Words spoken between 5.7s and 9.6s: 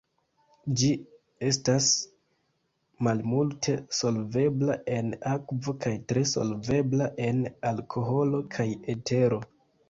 kaj tre solvebla en alkoholo kaj etero.